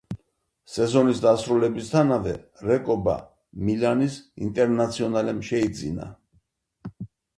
სეზონის 0.75 1.19
დასრულებისთანავე 1.25 2.33
რეკობა 2.69 3.15
მილანის 3.67 4.17
ინტერნაციონალემ 4.49 5.45
შეიძინა. 5.51 6.09